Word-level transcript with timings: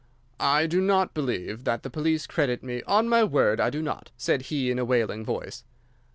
"I 0.39 0.65
do 0.65 0.81
not 0.81 1.13
believe 1.13 1.63
that 1.65 1.83
the 1.83 1.91
police 1.91 2.25
credit 2.25 2.63
me—on 2.63 3.07
my 3.07 3.23
word, 3.23 3.59
I 3.59 3.69
do 3.69 3.83
not," 3.83 4.09
said 4.17 4.41
he 4.49 4.71
in 4.71 4.79
a 4.79 4.83
wailing 4.85 5.23
voice. 5.23 5.63